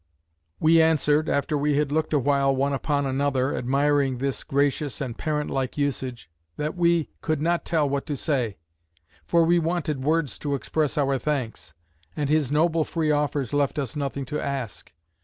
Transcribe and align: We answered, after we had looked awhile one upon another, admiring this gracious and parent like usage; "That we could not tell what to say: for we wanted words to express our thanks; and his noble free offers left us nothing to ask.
We 0.59 0.81
answered, 0.81 1.29
after 1.29 1.55
we 1.55 1.75
had 1.75 1.91
looked 1.91 2.11
awhile 2.11 2.55
one 2.55 2.73
upon 2.73 3.05
another, 3.05 3.55
admiring 3.55 4.17
this 4.17 4.43
gracious 4.43 4.99
and 4.99 5.15
parent 5.15 5.51
like 5.51 5.77
usage; 5.77 6.27
"That 6.57 6.75
we 6.75 7.11
could 7.21 7.39
not 7.39 7.65
tell 7.65 7.87
what 7.87 8.07
to 8.07 8.17
say: 8.17 8.57
for 9.27 9.43
we 9.43 9.59
wanted 9.59 10.03
words 10.03 10.39
to 10.39 10.55
express 10.55 10.97
our 10.97 11.19
thanks; 11.19 11.75
and 12.17 12.31
his 12.31 12.51
noble 12.51 12.83
free 12.83 13.11
offers 13.11 13.53
left 13.53 13.77
us 13.77 13.95
nothing 13.95 14.25
to 14.25 14.41
ask. 14.43 14.91